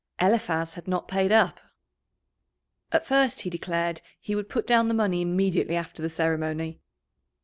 Eliphaz 0.19 0.73
had 0.73 0.87
not 0.87 1.07
paid 1.07 1.31
up! 1.31 1.59
At 2.91 3.05
first 3.05 3.41
he 3.41 3.51
declared 3.51 4.01
he 4.19 4.33
would 4.33 4.49
put 4.49 4.65
down 4.65 4.87
the 4.87 4.95
money 4.95 5.21
immediately 5.21 5.75
after 5.75 6.01
the 6.01 6.09
ceremony. 6.09 6.81